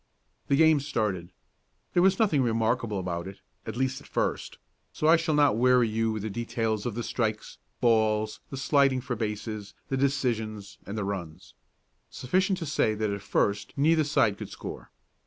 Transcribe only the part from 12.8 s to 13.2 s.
that